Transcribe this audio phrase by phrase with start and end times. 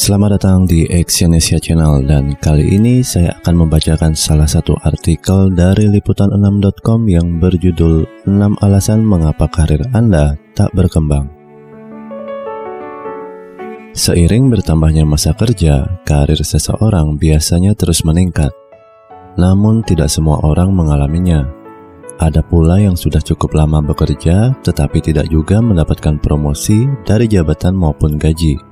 [0.00, 5.92] Selamat datang di Exyonesia Channel dan kali ini saya akan membacakan salah satu artikel dari
[5.92, 11.28] liputan6.com yang berjudul 6 alasan mengapa karir Anda tak berkembang.
[13.92, 18.56] Seiring bertambahnya masa kerja, karir seseorang biasanya terus meningkat.
[19.36, 21.44] Namun tidak semua orang mengalaminya.
[22.16, 28.16] Ada pula yang sudah cukup lama bekerja tetapi tidak juga mendapatkan promosi dari jabatan maupun
[28.16, 28.69] gaji.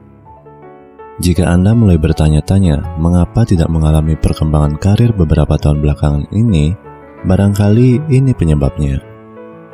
[1.19, 6.79] Jika Anda mulai bertanya-tanya mengapa tidak mengalami perkembangan karir beberapa tahun belakangan ini,
[7.27, 9.03] barangkali ini penyebabnya.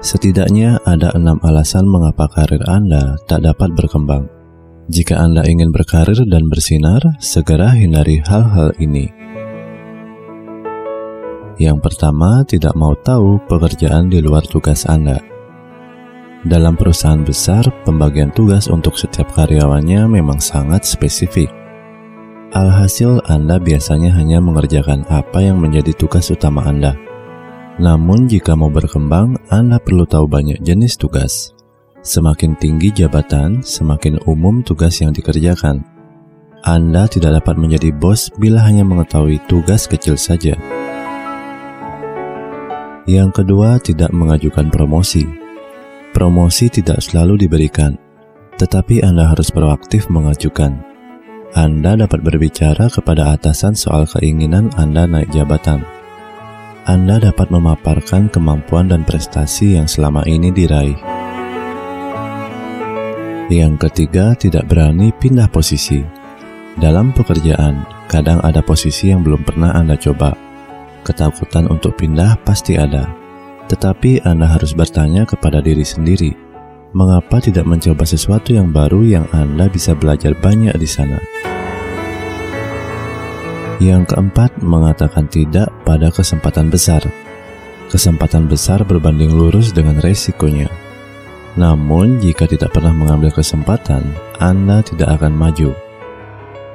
[0.01, 4.25] Setidaknya ada enam alasan mengapa karir Anda tak dapat berkembang.
[4.88, 9.13] Jika Anda ingin berkarir dan bersinar, segera hindari hal-hal ini.
[11.61, 15.34] Yang pertama, tidak mau tahu pekerjaan di luar tugas Anda.
[16.45, 21.49] Dalam perusahaan besar, pembagian tugas untuk setiap karyawannya memang sangat spesifik.
[22.52, 27.01] Alhasil, Anda biasanya hanya mengerjakan apa yang menjadi tugas utama Anda.
[27.80, 31.57] Namun, jika mau berkembang, Anda perlu tahu banyak jenis tugas.
[32.05, 35.80] Semakin tinggi jabatan, semakin umum tugas yang dikerjakan.
[36.61, 40.61] Anda tidak dapat menjadi bos bila hanya mengetahui tugas kecil saja.
[43.09, 45.43] Yang kedua, tidak mengajukan promosi.
[46.15, 47.98] Promosi tidak selalu diberikan,
[48.54, 50.79] tetapi Anda harus proaktif mengajukan.
[51.59, 55.82] Anda dapat berbicara kepada atasan soal keinginan Anda naik jabatan.
[56.87, 60.95] Anda dapat memaparkan kemampuan dan prestasi yang selama ini diraih.
[63.51, 65.99] Yang ketiga, tidak berani pindah posisi.
[66.78, 70.31] Dalam pekerjaan, kadang ada posisi yang belum pernah Anda coba.
[71.03, 73.24] Ketakutan untuk pindah pasti ada
[73.69, 76.37] tetapi Anda harus bertanya kepada diri sendiri,
[76.94, 81.19] mengapa tidak mencoba sesuatu yang baru yang Anda bisa belajar banyak di sana?
[83.82, 87.03] Yang keempat, mengatakan tidak pada kesempatan besar.
[87.91, 90.71] Kesempatan besar berbanding lurus dengan resikonya.
[91.59, 95.75] Namun, jika tidak pernah mengambil kesempatan, Anda tidak akan maju.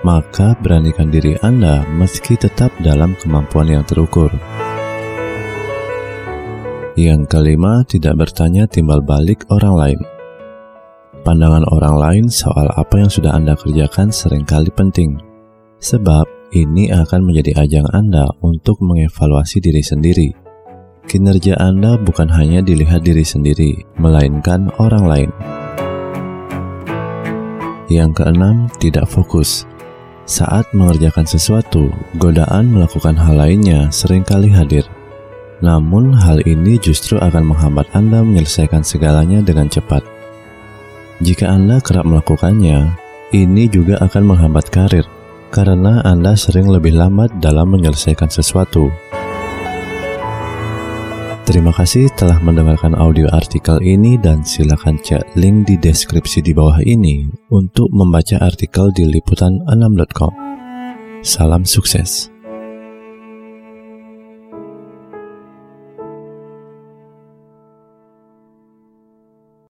[0.04, 4.32] Maka beranikan diri Anda meski tetap dalam kemampuan yang terukur.
[7.00, 10.00] Yang kelima, tidak bertanya timbal balik orang lain.
[11.24, 15.16] Pandangan orang lain soal apa yang sudah Anda kerjakan sering kali penting,
[15.80, 20.28] sebab ini akan menjadi ajang Anda untuk mengevaluasi diri sendiri.
[21.08, 25.32] Kinerja Anda bukan hanya dilihat diri sendiri, melainkan orang lain.
[27.88, 29.64] Yang keenam, tidak fokus.
[30.28, 31.88] Saat mengerjakan sesuatu,
[32.20, 34.84] godaan melakukan hal lainnya sering kali hadir.
[35.60, 40.02] Namun, hal ini justru akan menghambat Anda menyelesaikan segalanya dengan cepat.
[41.20, 42.96] Jika Anda kerap melakukannya,
[43.36, 45.04] ini juga akan menghambat karir
[45.52, 48.88] karena Anda sering lebih lambat dalam menyelesaikan sesuatu.
[51.50, 56.78] Terima kasih telah mendengarkan audio artikel ini dan silakan cek link di deskripsi di bawah
[56.86, 60.34] ini untuk membaca artikel di liputan6.com.
[61.26, 62.39] Salam sukses.